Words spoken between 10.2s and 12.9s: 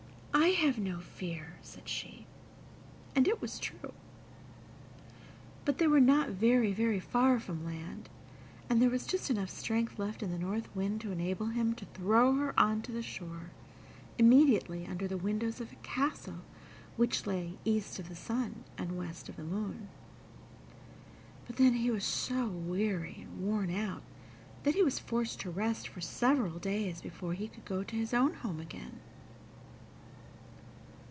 in the North Wind to enable him to throw her on